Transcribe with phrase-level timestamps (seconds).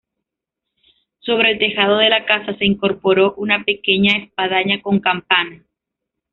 [1.19, 5.63] Sobre el tejado de la casa se incorporó una pequeña espadaña con una campana.